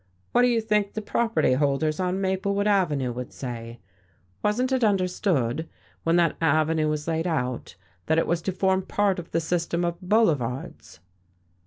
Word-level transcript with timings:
"What 0.31 0.41
do 0.41 0.47
you 0.47 0.61
think 0.61 0.93
the 0.93 1.01
property 1.03 1.53
holders 1.53 1.99
on 1.99 2.19
Maplewood 2.19 2.65
Avenue 2.65 3.11
would 3.11 3.31
say? 3.31 3.77
Wasn't 4.43 4.71
it 4.71 4.83
understood, 4.83 5.69
when 6.03 6.15
that 6.15 6.37
avenue 6.41 6.89
was 6.89 7.07
laid 7.07 7.27
out, 7.27 7.75
that 8.07 8.17
it 8.17 8.25
was 8.25 8.41
to 8.41 8.51
form 8.51 8.81
part 8.81 9.19
of 9.19 9.29
the 9.29 9.39
system 9.39 9.85
of 9.85 10.01
boulevards?" 10.01 11.01